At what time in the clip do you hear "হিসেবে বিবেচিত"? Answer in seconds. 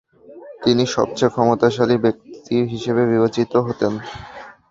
2.71-3.53